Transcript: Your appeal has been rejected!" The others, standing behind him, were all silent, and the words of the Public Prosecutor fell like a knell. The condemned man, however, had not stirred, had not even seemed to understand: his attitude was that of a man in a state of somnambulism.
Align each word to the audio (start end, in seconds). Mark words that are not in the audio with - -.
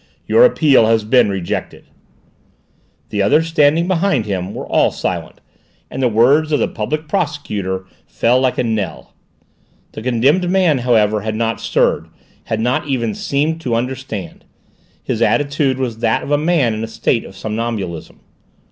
Your 0.25 0.45
appeal 0.45 0.87
has 0.87 1.03
been 1.03 1.29
rejected!" 1.29 1.85
The 3.09 3.21
others, 3.21 3.45
standing 3.45 3.87
behind 3.87 4.25
him, 4.25 4.51
were 4.55 4.65
all 4.65 4.89
silent, 4.89 5.41
and 5.91 6.01
the 6.01 6.07
words 6.07 6.51
of 6.51 6.57
the 6.59 6.67
Public 6.67 7.07
Prosecutor 7.07 7.85
fell 8.07 8.41
like 8.41 8.57
a 8.57 8.63
knell. 8.63 9.13
The 9.91 10.01
condemned 10.01 10.49
man, 10.49 10.79
however, 10.79 11.21
had 11.21 11.35
not 11.35 11.61
stirred, 11.61 12.07
had 12.45 12.59
not 12.59 12.87
even 12.87 13.13
seemed 13.13 13.61
to 13.61 13.75
understand: 13.75 14.43
his 15.03 15.21
attitude 15.21 15.77
was 15.77 15.99
that 15.99 16.23
of 16.23 16.31
a 16.31 16.35
man 16.39 16.73
in 16.73 16.83
a 16.83 16.87
state 16.87 17.23
of 17.23 17.37
somnambulism. 17.37 18.21